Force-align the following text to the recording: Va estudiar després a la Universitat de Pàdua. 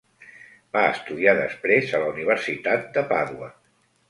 Va 0.77 0.81
estudiar 0.93 1.35
després 1.39 1.93
a 1.99 2.01
la 2.05 2.09
Universitat 2.15 2.89
de 2.97 3.05
Pàdua. 3.15 3.53